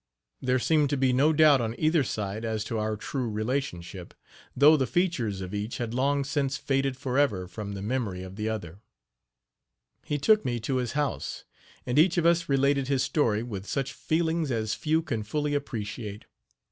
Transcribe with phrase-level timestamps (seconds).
[0.41, 4.15] There seemed to be no doubt on either side as to our true relationship,
[4.55, 8.49] though the features of each had long since faded forever from the memory of the
[8.49, 8.81] other.
[10.03, 11.43] He took me to his house;
[11.85, 16.25] and each of us related his story with such feelings as few can fully appreciate.